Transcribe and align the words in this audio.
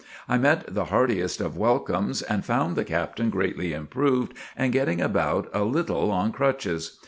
I 0.27 0.39
met 0.39 0.63
the 0.73 0.85
heartiest 0.85 1.39
of 1.41 1.55
welcomes, 1.59 2.23
and 2.23 2.43
found 2.43 2.75
the 2.75 2.83
Captain 2.83 3.29
greatly 3.29 3.71
improved 3.71 4.33
and 4.57 4.73
getting 4.73 4.99
about 4.99 5.47
a 5.53 5.61
little 5.63 6.09
on 6.09 6.31
crutches. 6.31 6.99